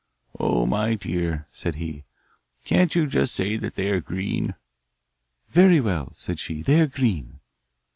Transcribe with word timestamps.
'Oh, 0.39 0.65
my 0.65 0.95
dear,' 0.95 1.45
said 1.51 1.75
he, 1.75 2.05
'can't 2.65 2.95
you 2.95 3.05
just 3.05 3.35
say 3.35 3.55
that 3.57 3.75
they 3.75 3.87
are 3.91 4.01
green?' 4.01 4.55
'Very 5.51 5.79
well,' 5.79 6.11
said 6.11 6.39
she, 6.39 6.63
'they 6.63 6.81
are 6.81 6.87
green. 6.87 7.39